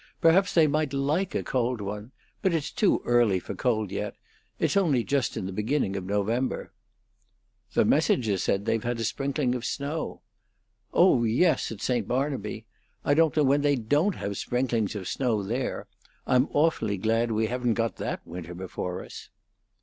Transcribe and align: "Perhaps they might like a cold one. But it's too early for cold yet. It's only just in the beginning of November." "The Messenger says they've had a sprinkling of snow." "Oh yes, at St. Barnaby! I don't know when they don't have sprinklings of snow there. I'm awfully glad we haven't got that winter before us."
"Perhaps 0.19 0.55
they 0.55 0.65
might 0.65 0.93
like 0.93 1.35
a 1.35 1.43
cold 1.43 1.79
one. 1.79 2.11
But 2.41 2.55
it's 2.55 2.71
too 2.71 3.03
early 3.05 3.37
for 3.39 3.53
cold 3.53 3.91
yet. 3.91 4.15
It's 4.57 4.75
only 4.75 5.03
just 5.03 5.37
in 5.37 5.45
the 5.45 5.51
beginning 5.51 5.95
of 5.95 6.05
November." 6.07 6.71
"The 7.75 7.85
Messenger 7.85 8.39
says 8.39 8.61
they've 8.63 8.83
had 8.83 8.99
a 8.99 9.03
sprinkling 9.03 9.53
of 9.53 9.63
snow." 9.63 10.21
"Oh 10.91 11.23
yes, 11.23 11.71
at 11.71 11.81
St. 11.81 12.07
Barnaby! 12.07 12.65
I 13.05 13.13
don't 13.13 13.37
know 13.37 13.43
when 13.43 13.61
they 13.61 13.75
don't 13.75 14.15
have 14.15 14.37
sprinklings 14.39 14.95
of 14.95 15.07
snow 15.07 15.43
there. 15.43 15.85
I'm 16.25 16.47
awfully 16.51 16.97
glad 16.97 17.29
we 17.31 17.45
haven't 17.45 17.75
got 17.75 17.97
that 17.97 18.25
winter 18.25 18.55
before 18.55 19.05
us." 19.05 19.29